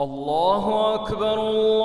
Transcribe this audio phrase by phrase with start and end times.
[0.00, 1.75] الله أكبر الله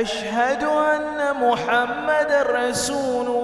[0.00, 3.43] أشهد أن محمد رسول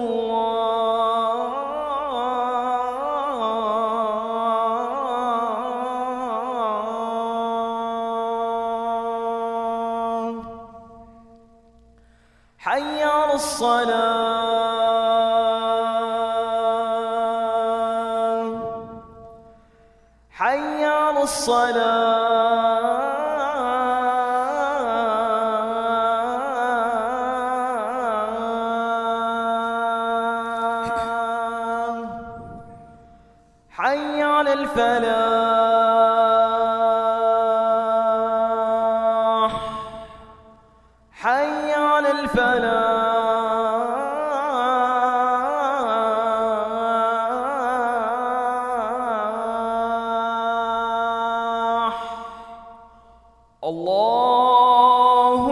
[53.63, 55.43] الله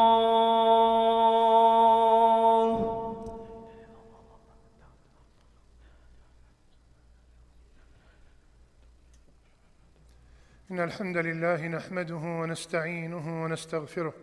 [10.72, 14.14] إن الحمد لله نحمده ونستعينه ونستغفره.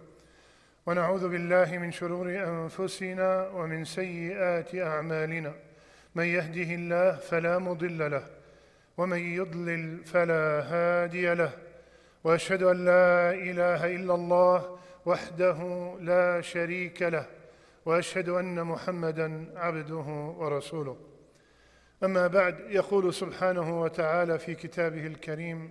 [0.89, 5.53] ونعوذ بالله من شرور أنفسنا ومن سيئات أعمالنا.
[6.15, 8.27] من يهده الله فلا مضل له
[8.97, 11.53] ومن يضلل فلا هادي له.
[12.25, 15.59] وأشهد أن لا إله إلا الله وحده
[16.01, 17.27] لا شريك له
[17.87, 20.97] وأشهد أن محمدا عبده ورسوله.
[22.05, 25.71] أما بعد يقول سبحانه وتعالى في كتابه الكريم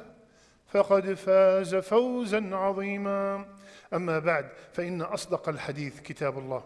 [0.71, 3.45] فقد فاز فوزا عظيما.
[3.93, 6.63] أما بعد فإن أصدق الحديث كتاب الله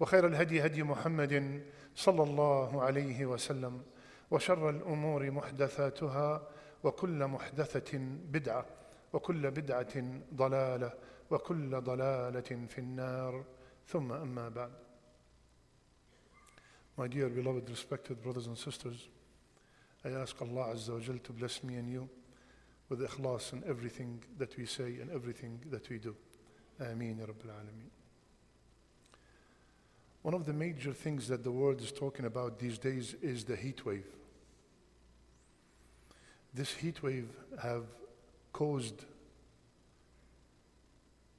[0.00, 1.62] وخير الهدي هدي محمد
[1.94, 3.82] صلى الله عليه وسلم
[4.30, 6.48] وشر الأمور محدثاتها
[6.84, 7.98] وكل محدثة
[8.32, 8.66] بدعة
[9.12, 10.92] وكل بدعة ضلالة
[11.30, 13.44] وكل ضلالة في النار.
[13.86, 14.72] ثم أما بعد.
[16.96, 19.08] My dear beloved respected brothers and sisters
[20.04, 22.08] I ask Allah Azza wa Jal to bless me and you.
[22.92, 26.14] With ikhlas in everything that we say and everything that we do.
[26.78, 27.90] Ameen ya Rabbil Alameen.
[30.20, 33.56] One of the major things that the world is talking about these days is the
[33.56, 34.04] heat wave.
[36.52, 37.30] This heat wave
[37.62, 37.84] have
[38.52, 39.06] caused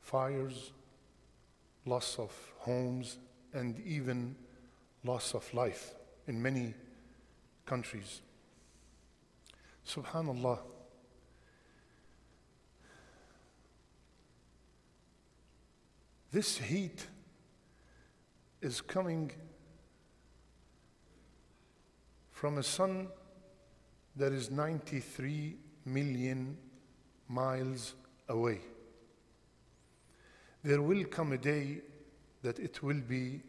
[0.02, 0.72] fires,
[1.86, 3.20] loss of homes,
[3.54, 4.36] and even
[5.04, 5.94] loss of life
[6.28, 6.74] in many
[7.68, 8.22] countries.
[9.88, 10.73] Subhanallah.
[16.34, 17.06] This heat
[18.60, 19.32] is coming
[22.32, 23.08] from a sun
[24.16, 26.58] that is 93 million
[27.30, 27.94] miles
[28.30, 28.62] away.
[30.64, 31.82] There will come a day
[32.42, 33.42] that it will be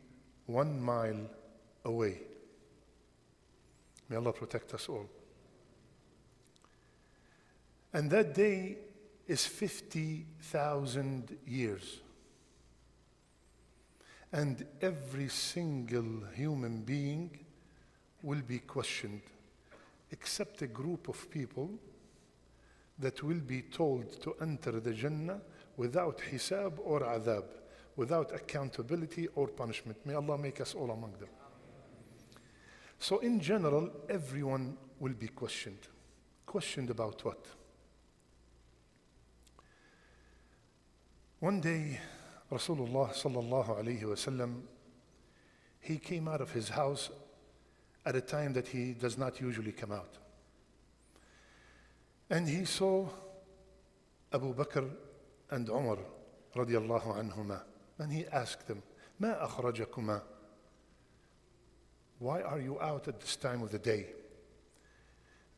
[0.44, 1.30] one mile
[1.86, 2.20] away.
[4.10, 5.08] May Allah protect us all.
[7.94, 8.76] And that day
[9.26, 12.00] is 50,000 years.
[14.34, 17.38] And every single human being
[18.20, 19.22] will be questioned,
[20.10, 21.70] except a group of people
[22.98, 25.40] that will be told to enter the Jannah
[25.76, 27.44] without hisab or adhab,
[27.94, 30.04] without accountability or punishment.
[30.04, 31.28] May Allah make us all among them.
[32.98, 35.86] So, in general, everyone will be questioned.
[36.44, 37.46] Questioned about what?
[41.38, 42.00] One day,
[42.51, 44.61] Rasulullah sallallahu alayhi wasallam,
[45.79, 47.09] he came out of his house
[48.05, 50.17] at a time that he does not usually come out.
[52.29, 53.07] And he saw
[54.31, 54.89] Abu Bakr
[55.51, 55.97] and Umar
[56.55, 57.61] radiallahu anhuma.
[57.97, 58.81] And he asked them,
[59.21, 60.21] ما أخرجكما?
[62.19, 64.07] Why are you out at this time of the day?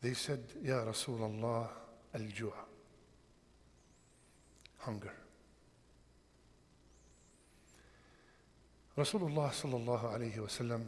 [0.01, 1.67] They said, Ya Rasulullah,
[2.13, 2.53] al-ju'
[4.79, 5.13] hunger.
[8.97, 10.85] Rasulullah sallallahu alayhi wasallam,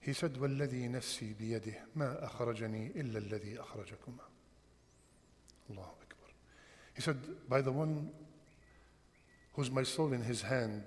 [0.00, 4.22] he said, والذي نفسي بيده ما أخرجني إلا الذي أخرجكما.
[5.70, 6.30] Allah Akbar.
[6.94, 7.18] He said,
[7.48, 8.10] by the one
[9.54, 10.84] whose my soul in his hand,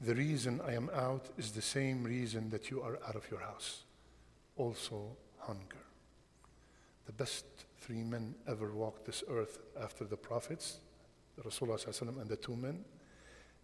[0.00, 3.40] the reason I am out is the same reason that you are out of your
[3.40, 3.84] house.
[4.56, 5.84] Also hunger.
[7.06, 7.44] The best
[7.80, 10.78] three men ever walked this earth after the prophets,
[11.36, 12.84] the Rasulullah ﷺ and the two men.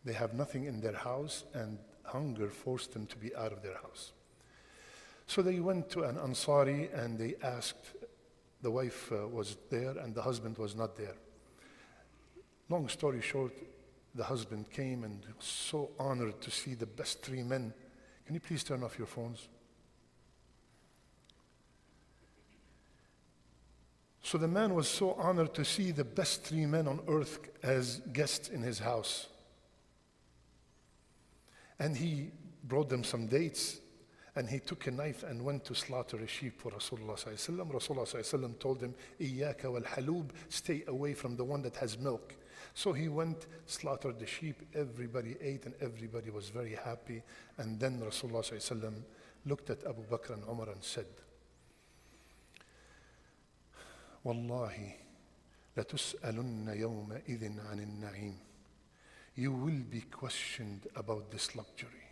[0.04, 3.76] they have nothing in their house and hunger forced them to be out of their
[3.76, 4.14] house.
[5.28, 7.94] So they went to an Ansari and they asked,
[8.62, 11.16] the wife uh, was there and the husband was not there.
[12.70, 13.54] Long story short,
[14.14, 17.74] the husband came and was so honored to see the best three men.
[18.26, 19.48] Can you please turn off your phones?
[24.24, 28.02] So the man was so honored to see the best three men on earth as
[28.14, 29.28] guests in his house.
[31.81, 32.31] And he
[32.65, 33.81] brought them some dates
[34.37, 38.07] and he took a knife and went to slaughter a sheep for Rasulullah sallallahu Rasulullah
[38.07, 42.37] sallallahu told him, "Iyaka wal halub, stay away from the one that has milk."
[42.75, 44.61] So he went, slaughtered the sheep.
[44.75, 47.23] Everybody ate, and everybody was very happy.
[47.57, 49.03] And then Rasulullah sallallahu
[49.47, 51.07] looked at Abu Bakr and Umar and said,
[54.23, 54.97] "Wallahi,
[55.79, 58.35] لتسألن يومئذ عن النعيم."
[59.42, 62.06] you will be questioned about this luxury.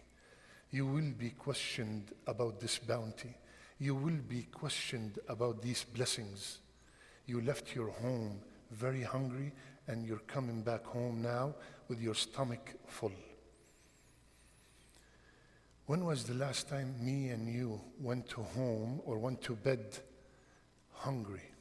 [0.71, 3.35] You will be questioned about this bounty.
[3.77, 6.57] You will be questioned about these blessings.
[7.27, 8.39] You left your home
[8.71, 9.51] very hungry
[9.87, 11.53] and you're coming back home now
[11.87, 13.13] with your stomach full.
[15.85, 19.99] When was the last time me and you went to home or went to bed
[20.93, 21.51] hungry?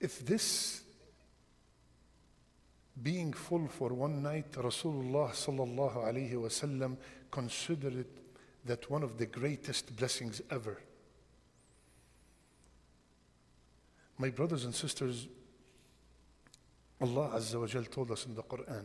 [0.00, 0.83] If this
[3.02, 6.96] being full for one night, Rasulullah sallallahu alaihi wasallam
[7.30, 8.10] considered it
[8.64, 10.78] that one of the greatest blessings ever.
[14.16, 15.26] My brothers and sisters,
[17.00, 18.84] Allah Azza wa Jal told us in the Quran.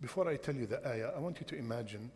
[0.00, 2.10] Before I tell you the ayah, I want you to imagine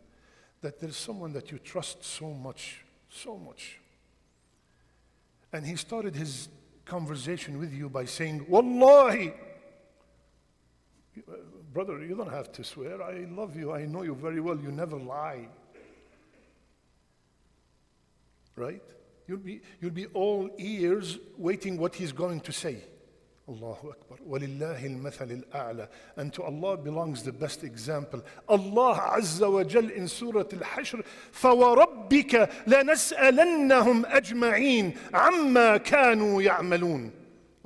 [0.61, 3.79] that there's someone that you trust so much, so much.
[5.53, 6.49] And he started his
[6.85, 9.33] conversation with you by saying, Wallahi,
[11.73, 13.01] Brother, you don't have to swear.
[13.01, 13.71] I love you.
[13.73, 14.57] I know you very well.
[14.57, 15.47] You never lie.
[18.55, 18.81] Right?
[19.27, 22.77] You'll be, you'll be all ears waiting what he's going to say.
[23.49, 24.17] Allahu Akbar.
[24.27, 28.21] وَلِلَّهِ الْمَثَلِ الْأَعْلَى And to Allah belongs the best example.
[28.49, 37.11] Allah Azza wa Jal in Surah Al-Hijr فَوَرَبِّكَ لَنَسْأَلَنَّهُمْ أَجْمَعِينَ عَمَّا كَانُوا يَعْمَلُونَ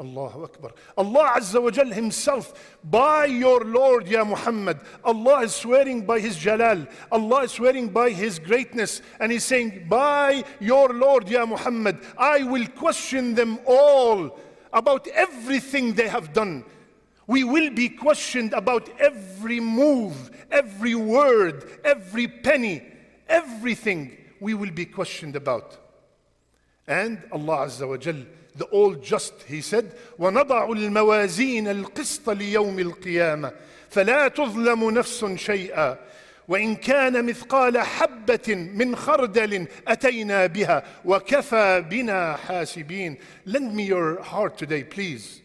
[0.02, 0.72] Allahu Akbar.
[0.98, 4.80] Allah Azza wa Jal Himself, by your Lord, Ya Muhammad.
[5.04, 6.88] Allah is swearing by His Jalal.
[7.12, 9.02] Allah is swearing by His greatness.
[9.20, 14.40] And He's saying, By your Lord, Ya Muhammad, I will question them all
[14.74, 16.66] about everything they have done.
[17.28, 22.82] We will be questioned about every move, every word, every penny,
[23.30, 25.78] everything we will be questioned about.
[26.88, 28.26] And Allah Azza wa Jal
[28.57, 33.53] the all just, he said, ونضع الموازين القسط ليوم القيامة
[33.91, 35.99] فلا تظلم نفس شيئا
[36.49, 44.57] وإن كان مثقال حبة من خردل أتينا بها وكفى بنا حاسبين Lend me your heart
[44.59, 45.43] today, please.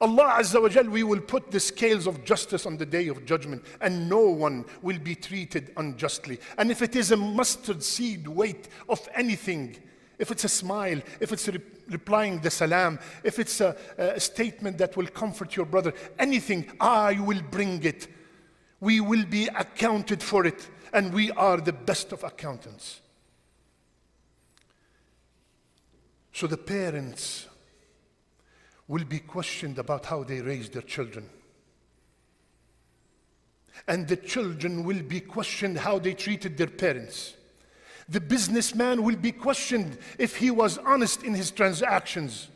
[0.00, 3.24] Allah Azza wa Jal, we will put the scales of justice on the day of
[3.24, 6.38] judgment, and no one will be treated unjustly.
[6.58, 9.76] And if it is a mustard seed weight of anything,
[10.19, 14.77] if it's a smile, if it's re- replying the salam, if it's a, a statement
[14.77, 18.07] that will comfort your brother, anything, I will bring it.
[18.81, 22.99] We will be accounted for it, and we are the best of accountants.
[26.33, 27.47] So the parents
[28.87, 31.29] will be questioned about how they raised their children.
[33.87, 37.35] And the children will be questioned how they treated their parents.
[38.09, 42.49] The businessman will be questioned if he was honest in his transactions.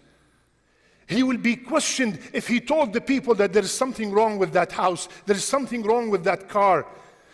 [1.08, 4.52] He will be questioned if he told the people that there is something wrong with
[4.54, 6.88] that house, there is something wrong with that car,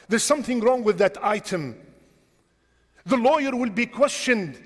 [0.10, 1.76] there's something wrong with that item.
[3.06, 4.62] The lawyer will be questioned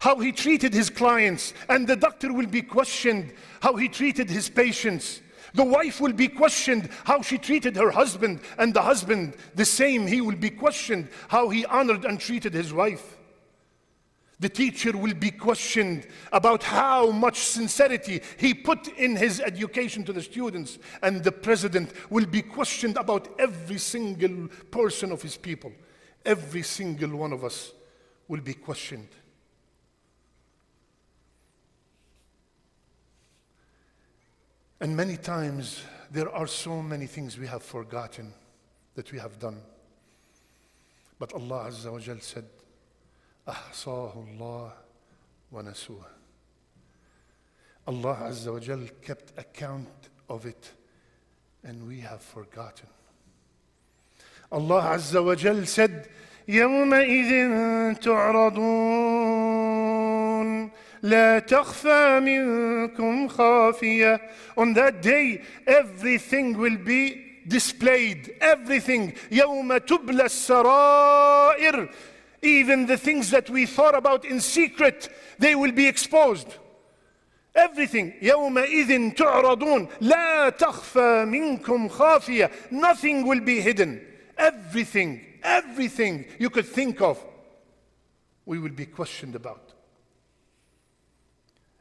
[0.00, 4.48] how he treated his clients, and the doctor will be questioned how he treated his
[4.48, 5.20] patients.
[5.54, 10.06] The wife will be questioned how she treated her husband, and the husband, the same,
[10.06, 13.16] he will be questioned how he honored and treated his wife.
[14.40, 20.12] The teacher will be questioned about how much sincerity he put in his education to
[20.12, 25.72] the students, and the president will be questioned about every single person of his people.
[26.24, 27.72] Every single one of us
[28.28, 29.08] will be questioned.
[34.79, 38.33] And many times there are so many things we have forgotten
[38.95, 39.61] that we have done.
[41.19, 42.45] But Allah Azza wa Jal said,
[43.47, 44.71] أحصاه الله
[45.53, 46.05] ونسوه.
[47.87, 50.71] Allah Azza wa Jal kept account of it
[51.63, 52.87] and we have forgotten.
[54.51, 56.09] Allah Azza wa Jal said,
[56.47, 59.76] يومئذ تعرضون
[61.01, 64.21] لا تخفى منكم خافية
[64.57, 68.35] On that day, everything will be displayed.
[68.41, 69.13] Everything.
[69.31, 71.89] يوم تبلى السرائر
[72.41, 75.09] Even the things that we thought about in secret,
[75.39, 76.47] they will be exposed.
[77.55, 78.13] Everything.
[78.21, 84.01] يومئذ تعرضون لا تخفى منكم خافية Nothing will be hidden.
[84.37, 87.23] Everything, everything you could think of,
[88.45, 89.73] we will be questioned about.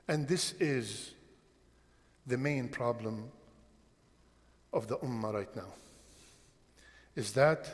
[0.07, 1.11] And this is
[2.25, 3.29] the main problem
[4.71, 5.73] of the Ummah right now.
[7.15, 7.67] Is that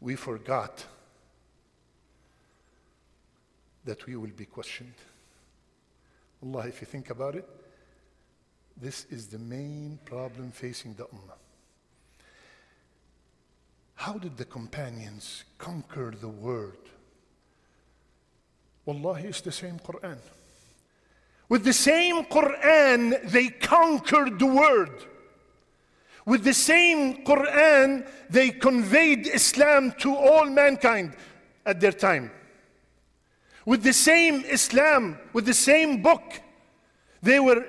[0.00, 0.84] we forgot
[3.84, 4.94] that we will be questioned.
[6.42, 7.48] Allah, if you think about it,
[8.80, 11.38] this is the main problem facing the Ummah.
[13.94, 16.88] How did the companions conquer the world?
[18.84, 20.18] Wallahi, it's the same Quran.
[21.52, 25.06] With the same Quran, they conquered the world.
[26.24, 31.14] With the same Quran, they conveyed Islam to all mankind
[31.66, 32.30] at their time.
[33.66, 36.40] With the same Islam, with the same book,
[37.20, 37.66] they were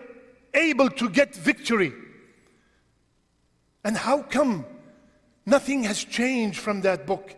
[0.54, 1.92] able to get victory.
[3.84, 4.66] And how come
[5.46, 7.36] nothing has changed from that book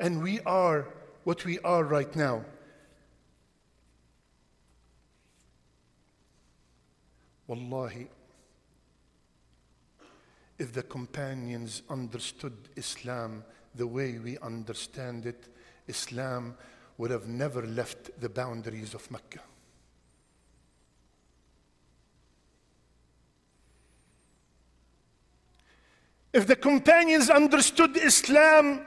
[0.00, 0.88] and we are
[1.22, 2.44] what we are right now?
[7.46, 8.08] Wallahi,
[10.58, 15.48] if the companions understood Islam the way we understand it,
[15.88, 16.56] Islam
[16.96, 19.40] would have never left the boundaries of Mecca.
[26.32, 28.86] If the companions understood Islam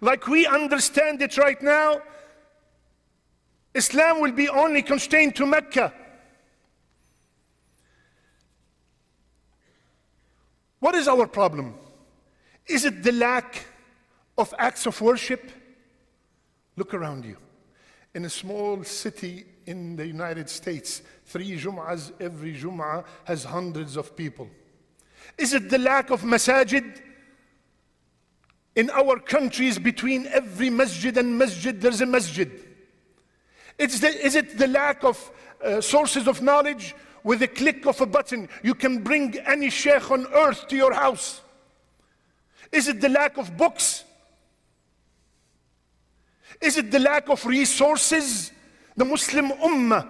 [0.00, 2.00] like we understand it right now,
[3.74, 5.92] Islam will be only constrained to Mecca.
[10.80, 11.74] What is our problem?
[12.66, 13.64] Is it the lack
[14.36, 15.50] of acts of worship?
[16.76, 17.36] Look around you.
[18.14, 24.16] In a small city in the United States, three Jum'ahs every Jum'ah has hundreds of
[24.16, 24.48] people.
[25.38, 27.02] Is it the lack of masajid?
[28.74, 32.50] In our countries, between every masjid and masjid, there's a masjid.
[33.78, 35.30] The, is it the lack of
[35.64, 36.94] uh, sources of knowledge?
[37.26, 40.94] With a click of a button, you can bring any sheikh on earth to your
[40.94, 41.40] house.
[42.70, 44.04] Is it the lack of books?
[46.60, 48.52] Is it the lack of resources?
[48.96, 50.08] The Muslim Ummah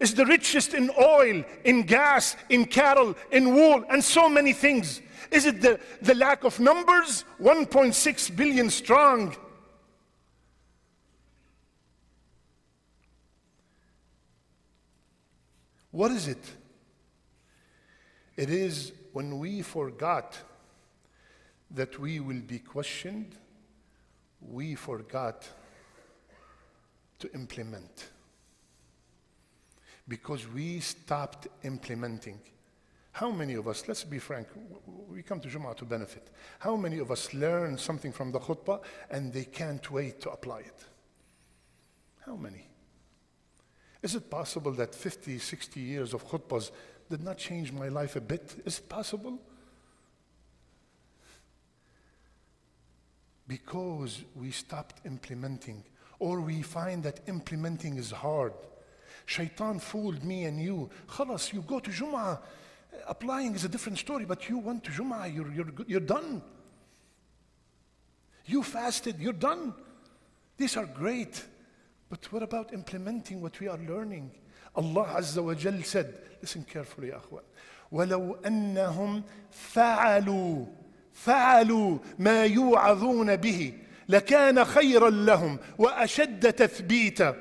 [0.00, 5.02] is the richest in oil, in gas, in cattle, in wool, and so many things.
[5.30, 7.26] Is it the, the lack of numbers?
[7.42, 9.36] 1.6 billion strong.
[15.94, 16.44] What is it?
[18.36, 20.36] It is when we forgot
[21.70, 23.36] that we will be questioned,
[24.40, 25.48] we forgot
[27.20, 28.08] to implement.
[30.08, 32.40] Because we stopped implementing.
[33.12, 34.48] How many of us, let's be frank,
[35.08, 36.28] we come to Jum'ah to benefit.
[36.58, 40.58] How many of us learn something from the khutbah and they can't wait to apply
[40.58, 40.86] it?
[42.26, 42.66] How many?
[44.04, 46.70] Is it possible that 50, 60 years of khutbahs
[47.08, 48.54] did not change my life a bit?
[48.66, 49.40] Is it possible?
[53.48, 55.82] Because we stopped implementing,
[56.18, 58.52] or we find that implementing is hard.
[59.24, 60.90] Shaitan fooled me and you.
[61.08, 62.36] Khalas, you go to Jum'ah.
[62.36, 62.38] Uh,
[63.08, 66.42] applying is a different story, but you went to Jum'ah, you're, you're, you're done.
[68.44, 69.72] You fasted, you're done.
[70.58, 71.42] These are great.
[72.14, 74.30] But what about implementing what we are learning?
[74.76, 77.42] Allah Azza wa Jal said, listen carefully, يا أخوان.
[77.92, 80.66] ولو أنهم فعلوا
[81.12, 83.72] فعلوا ما يوعظون به
[84.08, 87.36] لكان خيرا لهم وأشد تثبيتا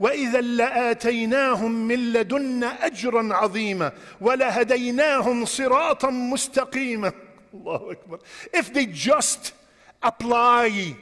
[0.00, 7.12] وإذا لآتيناهم من لدنا أجرا عظيما ولهديناهم صراطا مستقيما
[7.54, 8.18] الله أكبر
[8.54, 9.52] If they just
[10.02, 10.96] apply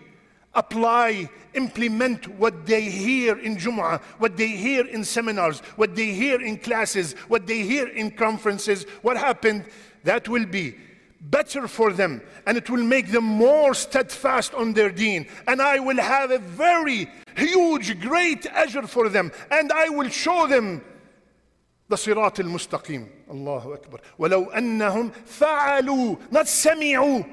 [0.55, 6.42] apply, implement what they hear in Jum'ah, what they hear in seminars, what they hear
[6.42, 9.66] in classes, what they hear in conferences, what happened,
[10.04, 10.76] that will be
[11.22, 15.28] better for them and it will make them more steadfast on their deen.
[15.48, 20.48] And I will have a very huge, great ajr for them and I will show
[20.48, 20.82] them
[21.88, 27.24] the صراط المستقيم الله أكبر ولو أنهم فعلوا not سمعوا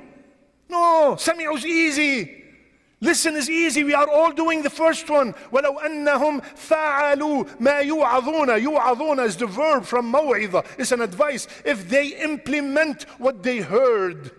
[0.69, 2.43] no سمعوا is easy
[3.01, 3.83] Listen is easy.
[3.83, 5.35] We are all doing the first one.
[5.51, 8.63] ولو أنهم فعلوا ما يوعظون.
[8.63, 10.65] يوعظون is the verb from موعظة.
[10.79, 11.49] It's an advice.
[11.65, 14.31] If they implement what they heard,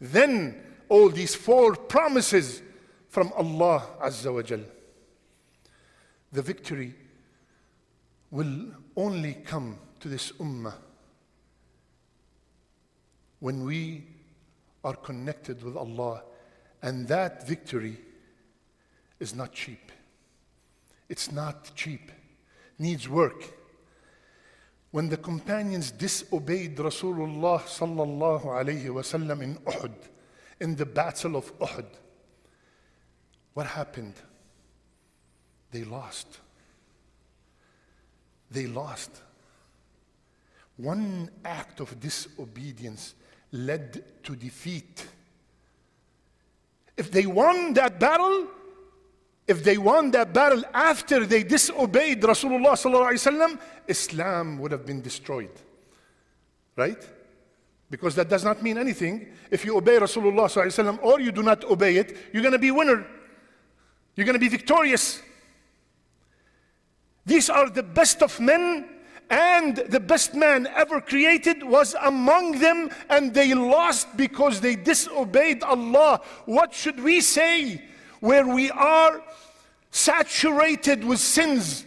[0.00, 0.56] then
[0.88, 2.62] all these four promises
[3.08, 4.60] from Allah Azza wa Jal.
[6.32, 6.94] The victory
[8.30, 10.74] will only come to this ummah
[13.40, 14.04] when we
[14.84, 16.22] are connected with Allah
[16.85, 17.97] and that victory
[19.19, 19.91] is not cheap.
[21.09, 22.11] It's not cheap.
[22.77, 23.41] Needs work.
[24.91, 29.95] When the companions disobeyed Rasulullah sallallahu alayhi wasallam in Uhud,
[30.59, 31.87] in the battle of Uhud,
[33.55, 34.13] what happened?
[35.71, 36.37] They lost.
[38.51, 39.09] They lost.
[40.77, 43.15] One act of disobedience
[43.51, 45.07] led to defeat.
[46.97, 48.47] If they won that battle,
[49.47, 55.51] if they won that battle after they disobeyed Rasulullah sallallahu Islam would have been destroyed.
[56.75, 57.07] Right?
[57.89, 59.27] Because that does not mean anything.
[59.51, 62.71] If you obey Rasulullah sallallahu or you do not obey it, you're going to be
[62.71, 63.05] winner.
[64.15, 65.21] You're going to be victorious.
[67.25, 68.87] These are the best of men
[69.29, 75.63] and the best man ever created was among them and they lost because they disobeyed
[75.63, 76.21] Allah.
[76.45, 77.81] What should we say
[78.19, 79.21] where we are
[79.91, 81.85] saturated with sins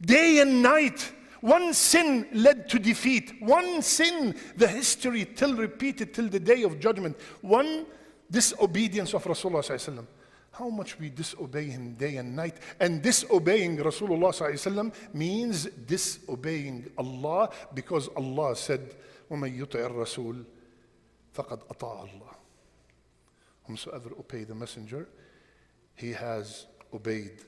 [0.00, 1.12] day and night?
[1.40, 3.34] One sin led to defeat.
[3.40, 7.16] One sin, the history till repeated till the day of judgment.
[7.40, 7.86] One
[8.30, 10.06] disobedience of Rasulullah
[10.51, 10.51] sallallahu alaihi wasallam.
[10.51, 12.55] How much we disobey him day and night.
[12.79, 18.95] And disobeying Rasulullah sallallahu means disobeying Allah because Allah said,
[19.29, 20.45] وَمَن يُطِعِ الرَّسُولِ
[21.35, 22.35] فَقَدْ أَطَاعَ اللَّهِ
[23.65, 25.07] Whomsoever obey the messenger,
[25.95, 27.41] he has obeyed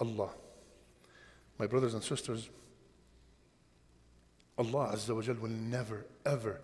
[0.00, 0.30] Allah.
[1.58, 2.48] My brothers and sisters,
[4.56, 6.60] Allah Azza wa Jal will never, ever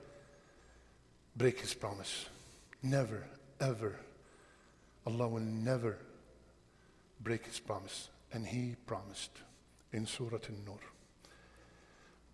[1.37, 2.27] break his promise.
[2.83, 3.25] Never,
[3.61, 3.99] ever.
[5.07, 5.99] Allah will never
[7.21, 8.09] break his promise.
[8.33, 9.31] And he promised
[9.93, 10.79] in Surah An-Nur.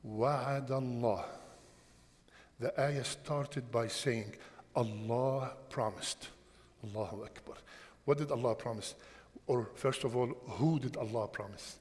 [0.07, 1.25] وعد Allah.
[2.59, 4.35] The ayah started by saying,
[4.75, 6.29] Allah promised.
[6.85, 7.57] Allahu Akbar.
[8.05, 8.95] What did Allah promise?
[9.47, 11.77] Or first of all, who did Allah promise?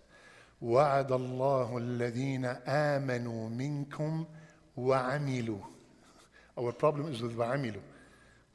[0.61, 4.25] وعد الله الذين آمنوا منكم
[4.77, 5.59] وعملوا.
[6.57, 7.81] Our problem is with وعملوا.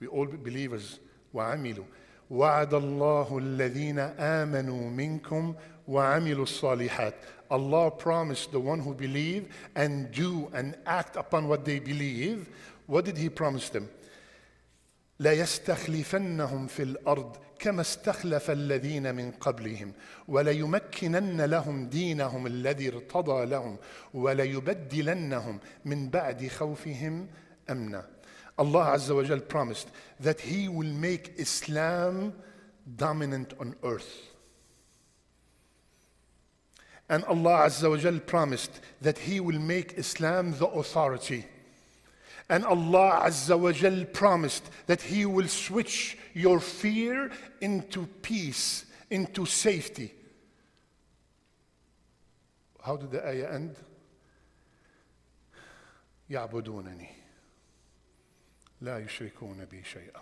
[0.01, 0.99] We all believers
[1.33, 1.85] وعملوا.
[2.30, 5.56] وعد الله الذين آمنوا منكم
[5.88, 7.14] وعملوا الصالحات.
[7.52, 12.48] Allah promised the one who believe and do and act upon what they believe.
[12.86, 13.90] What did He promise them?
[15.20, 19.94] ليستخلفنهم في الأرض كما استخلف الذين من قبلهم
[20.28, 23.78] وليمكنن لهم دينهم الذي ارتضى لهم
[24.14, 27.28] وليبدلنهم من بعد خوفهم
[27.70, 28.06] أمنا
[28.59, 29.89] Allah Azza wa Jal promised
[30.21, 32.33] that He will make Islam
[32.97, 34.31] dominant on earth.
[37.09, 41.45] And Allah Azza wa Jal promised that He will make Islam the authority.
[42.49, 49.47] And Allah Azza wa Jal promised that He will switch your fear into peace, into
[49.47, 50.13] safety.
[52.83, 53.77] How did the ayah end?
[56.31, 57.18] يعبدونني
[58.81, 60.21] لا يشركون بي شيئا.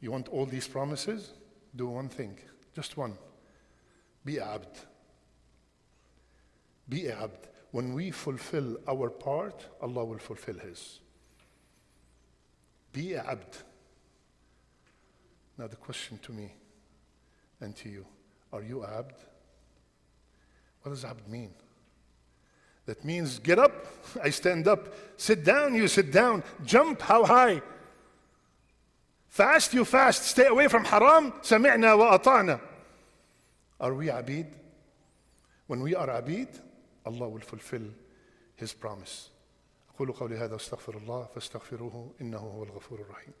[0.00, 1.32] You want all these promises?
[1.74, 2.38] Do one thing,
[2.74, 3.16] just one.
[4.24, 4.78] Be a abd.
[6.88, 7.48] Be a abd.
[7.70, 11.00] When we fulfill our part, Allah will fulfill His.
[12.92, 13.56] Be a abd.
[15.58, 16.52] Now, the question to me
[17.60, 18.04] and to you
[18.52, 19.14] are you a abd?
[20.82, 21.54] What does abd mean?
[22.89, 23.85] That means get up,
[24.23, 24.81] I stand up.
[25.15, 26.43] Sit down, you sit down.
[26.65, 27.61] Jump, how high?
[29.27, 30.23] Fast, you fast.
[30.23, 31.33] Stay away from haram.
[31.43, 32.59] سمعنا وأطعنا.
[33.79, 34.47] Are we abid?
[35.67, 36.47] When we are abid,
[37.05, 37.93] Allah will fulfill
[38.55, 39.29] His promise.
[39.95, 43.33] أقول قولي هذا واستغفر الله فاستغفروه إنه هو الغفور الرحيم.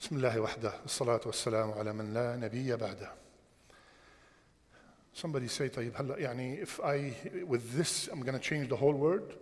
[0.00, 3.12] بسم الله وحده الصلاة والسلام على من لا نبي بعده.
[5.13, 7.13] Somebody say طيب هلا يعني if I
[7.45, 9.33] with this I'm going to change the whole word.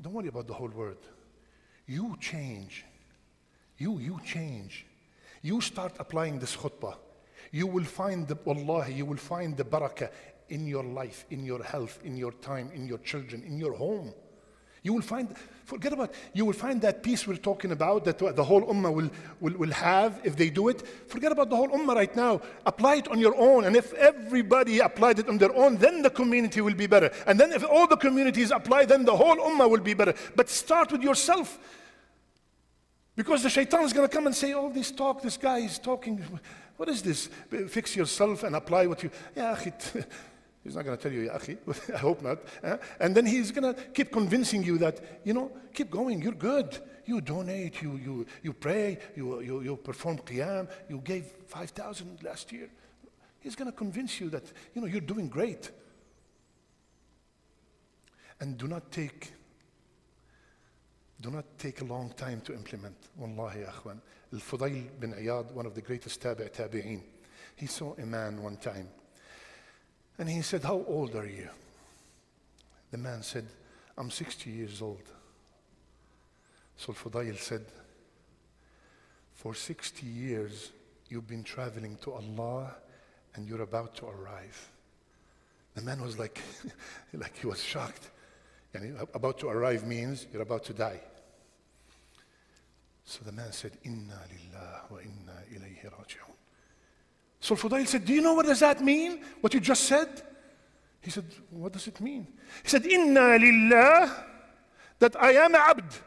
[0.00, 0.98] Don't worry about the whole word.
[1.86, 2.84] You change.
[3.78, 4.86] You you change.
[5.42, 6.96] You start applying this khutbah.
[7.52, 10.10] You will find the wallahi, you will find the barakah
[10.48, 14.12] in your life, in your health, in your time, in your children, in your home.
[14.82, 15.34] You will find,
[15.71, 19.09] forget about, you will find that peace we're talking about that the whole ummah will,
[19.39, 20.85] will, will have if they do it.
[21.07, 22.41] Forget about the whole ummah right now.
[22.65, 23.63] Apply it on your own.
[23.63, 27.09] And if everybody applied it on their own, then the community will be better.
[27.25, 30.13] And then if all the communities apply, then the whole ummah will be better.
[30.35, 31.57] But start with yourself.
[33.15, 35.79] Because the shaitan is going to come and say, all this talk, this guy is
[35.79, 36.21] talking.
[36.75, 37.29] What is this?
[37.69, 39.11] Fix yourself and apply what you.
[39.37, 39.57] Yeah,
[40.63, 41.57] He's not going to tell you, akhi.
[41.93, 42.39] I hope not.
[42.63, 42.77] eh?
[42.99, 46.77] And then he's going to keep convincing you that, you know, keep going, you're good.
[47.05, 52.51] You donate, you, you, you pray, you, you, you perform qiyam, you gave 5,000 last
[52.51, 52.69] year.
[53.39, 54.43] He's going to convince you that,
[54.75, 55.71] you know, you're doing great.
[58.39, 59.33] And do not take,
[61.21, 62.95] do not take a long time to implement.
[63.17, 63.99] Wallahi, akhwan.
[64.31, 67.01] Al-Fudayl bin Iyad, one of the greatest tabi'
[67.55, 68.87] he saw a man one time
[70.21, 71.49] and he said, How old are you?
[72.91, 73.47] The man said,
[73.97, 75.01] I'm 60 years old.
[76.77, 77.65] So Fudayl said,
[79.33, 80.73] For 60 years,
[81.09, 82.75] you've been traveling to Allah
[83.33, 84.69] and you're about to arrive.
[85.73, 86.39] The man was like,
[87.13, 88.11] like he was shocked.
[88.75, 91.01] And about to arrive means you're about to die.
[93.05, 96.40] So the man said, Inna lillah wa inna ilayhi raji'un.
[97.41, 99.23] So said, Do you know what does that mean?
[99.41, 100.21] What you just said?
[101.01, 102.27] He said, What does it mean?
[102.63, 104.25] He said, Inna lillah,
[104.99, 105.99] that I am abd.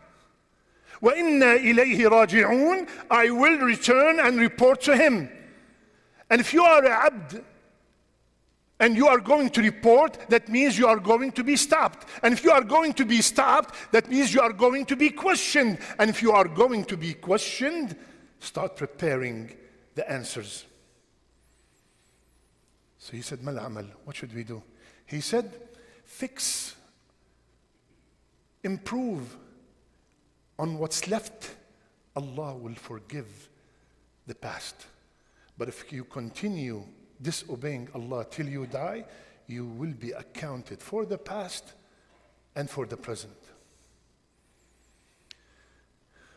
[1.01, 5.29] Wa inna ilayhi raji'un, I will return and report to him.
[6.31, 7.43] And if you are abd,
[8.81, 12.09] and you are going to report, that means you are going to be stopped.
[12.23, 15.11] And if you are going to be stopped, that means you are going to be
[15.11, 15.79] questioned.
[15.99, 17.97] And if you are going to be questioned,
[18.41, 19.55] start preparing
[19.95, 20.67] the answers.
[23.04, 24.62] So he said, Mal amal, what should we do?
[25.06, 25.52] He said,
[26.04, 26.76] fix,
[28.64, 29.36] improve
[30.58, 31.56] on what's left.
[32.16, 33.50] Allah will forgive
[34.28, 34.76] the past.
[35.58, 36.84] But if you continue
[37.22, 39.06] disobeying Allah till you die,
[39.48, 41.74] you will be accounted for the past
[42.56, 43.36] and for the present.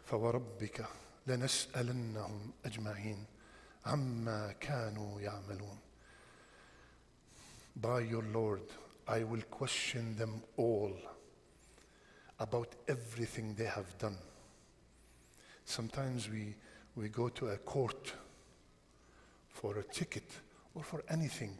[0.07, 0.87] فوربك
[1.27, 3.25] لنسألنهم أجمعين
[3.87, 5.79] عما كانوا يعملون
[7.82, 8.62] by your Lord,
[9.08, 10.94] I will question them all
[12.40, 14.18] about everything they have done.
[15.66, 16.56] Sometimes we,
[16.96, 18.13] we go to a court
[19.50, 20.30] for a ticket
[20.74, 21.60] or for anything,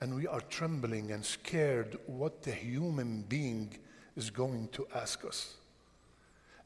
[0.00, 3.76] and we are trembling and scared what the human being
[4.16, 5.54] is going to ask us.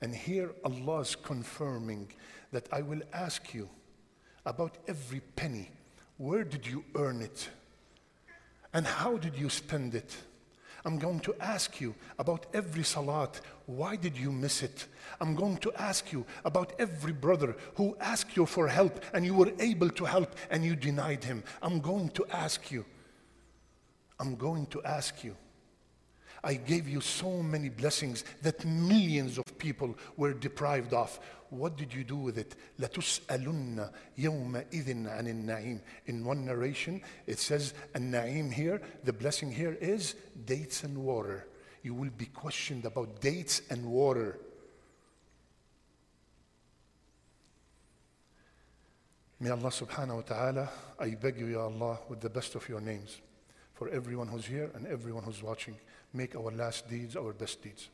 [0.00, 2.08] And here Allah is confirming
[2.52, 3.68] that I will ask you
[4.44, 5.70] about every penny.
[6.18, 7.48] Where did you earn it?
[8.76, 10.14] And how did you spend it?
[10.84, 13.40] I'm going to ask you about every salat.
[13.64, 14.84] Why did you miss it?
[15.18, 19.32] I'm going to ask you about every brother who asked you for help and you
[19.32, 21.42] were able to help and you denied him.
[21.62, 22.84] I'm going to ask you.
[24.20, 25.34] I'm going to ask you.
[26.43, 31.19] I gave you so many blessings that millions of people were deprived of.
[31.51, 32.55] What did you do with it?
[32.79, 40.15] لَتُسْأَلُنَّ يَوْمَئِذٍ عَنِ النَّعِيمِ In one narration, it says, النَّعِيم here, the blessing here is
[40.45, 41.45] dates and water.
[41.83, 44.39] You will be questioned about dates and water.
[49.39, 50.69] May Allah subhanahu wa ta'ala,
[50.99, 53.19] I beg you, Ya Allah, with the best of your names,
[53.73, 55.75] for everyone who's here and everyone who's watching,
[56.12, 57.88] Make our last deeds our best deeds.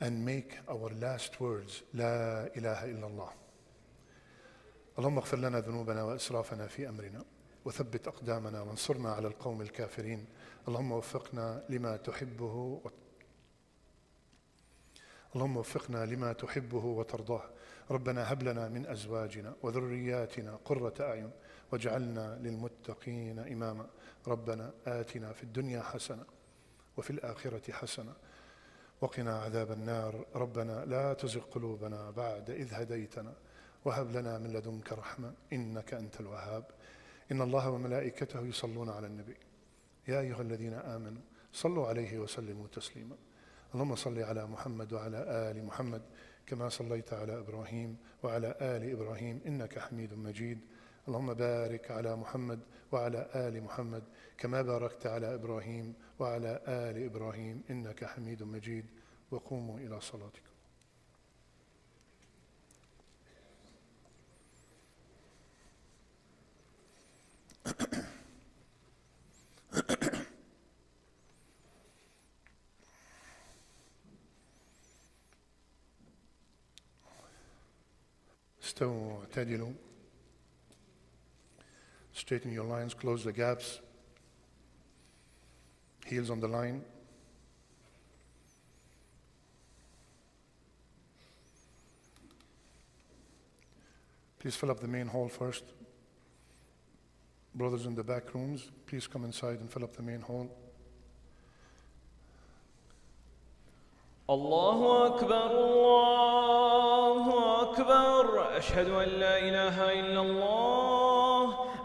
[0.00, 3.32] And make our last words, لا إله إلا الله.
[4.98, 7.24] اللهم اغفر لنا ذنوبنا وإسرافنا في أمرنا
[7.64, 10.26] وثبت أقدامنا وانصرنا على القوم الكافرين
[10.68, 12.92] اللهم وفقنا لما تحبه وت...
[15.34, 17.50] اللهم وفقنا لما تحبه وترضاه
[17.90, 21.30] ربنا هب لنا من أزواجنا وذرياتنا قرة أعين
[21.72, 23.86] واجعلنا للمتقين إماما
[24.26, 26.24] ربنا آتنا في الدنيا حسنة
[26.96, 28.12] وفي الآخرة حسنة
[29.00, 30.26] وقنا عذاب النار.
[30.34, 33.34] ربنا لا تزغ قلوبنا بعد إذ هديتنا
[33.84, 36.64] وهب لنا من لدنك رحمة إنك أنت الوهاب.
[37.32, 39.36] إن الله وملائكته يصلون على النبي.
[40.08, 43.16] يا أيها الذين آمنوا صلوا عليه وسلموا تسليما.
[43.74, 45.18] اللهم صل على محمد وعلى
[45.50, 46.02] آل محمد
[46.46, 50.60] كما صليت على إبراهيم وعلى آل إبراهيم إنك حميد مجيد.
[51.08, 52.60] اللهم بارك على محمد
[52.92, 54.02] وعلى آل محمد
[54.38, 58.84] كما باركت على إبراهيم وعلى آل إبراهيم إنك حميد مجيد.
[59.30, 60.40] وقوموا إلى صلاتكم.
[78.62, 79.85] استووا اعتدلوا.
[82.15, 83.79] straighten your lines close the gaps
[86.05, 86.81] heels on the line
[94.39, 95.63] please fill up the main hall first
[97.55, 100.49] brothers in the back rooms please come inside and fill up the main hall
[104.29, 107.25] الله أكبر الله
[107.61, 110.84] أكبر أشهد أن لا إله إلا الله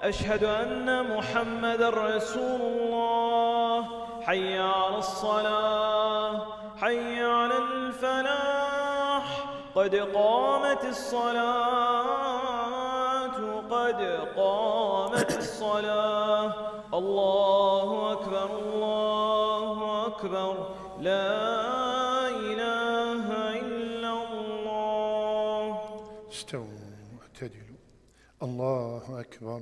[0.01, 3.87] أشهد أن محمد رسول الله.
[4.21, 6.45] حي على الصلاة
[6.77, 9.45] حي على الفلاح.
[9.75, 12.21] قد قامت الصلاة
[13.69, 14.01] قد
[14.35, 16.53] قامت الصلاة.
[16.93, 20.67] الله أكبر الله أكبر.
[20.99, 23.25] لا إله
[23.59, 25.79] إلا الله.
[26.31, 27.81] استووا اعتدلوا.
[28.43, 29.61] الله أكبر.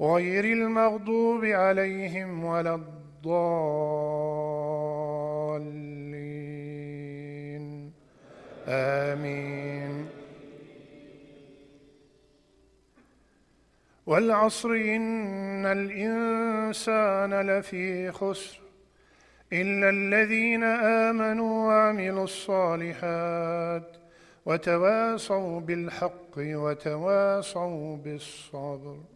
[0.00, 3.46] غير المغضوب عليهم ولا الضالين.
[8.68, 10.06] آمين.
[14.06, 18.60] والعصر إن الإنسان لفي خسر
[19.52, 23.96] إلا الذين آمنوا وعملوا الصالحات
[24.46, 29.15] وتواصوا بالحق وتواصوا بالصبر.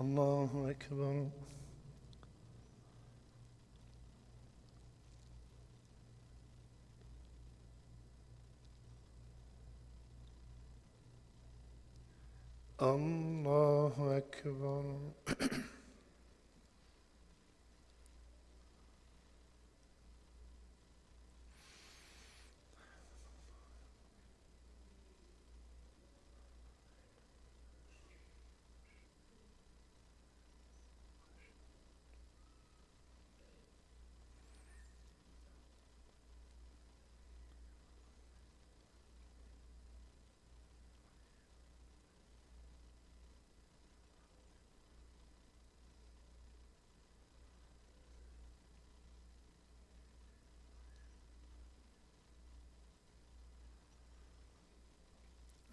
[0.00, 1.28] الله أكبر.
[12.82, 15.12] الله أكبر.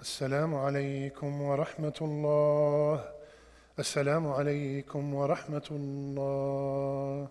[0.05, 3.09] السلام عليكم ورحمة الله
[3.79, 7.27] السلام عليكم ورحمة الله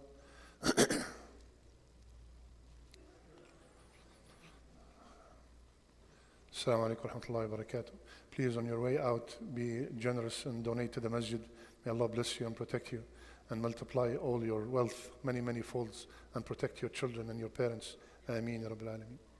[6.52, 7.92] Assalamu alaikum warahmatullahi wabarakatuh.
[8.32, 11.40] Please, on your way out, be generous and donate to the masjid.
[11.84, 13.04] May Allah bless you and protect you
[13.50, 17.94] and multiply all your wealth many, many folds and protect your children and your parents.
[18.28, 19.33] Ameen, Rabbil Alameen.